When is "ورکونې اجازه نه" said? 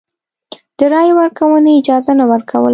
1.19-2.25